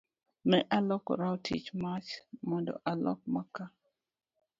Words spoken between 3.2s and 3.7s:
maka.